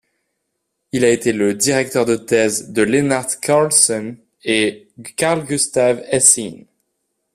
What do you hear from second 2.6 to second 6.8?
de Lennart Carleson et Carl-Gustav Esseen.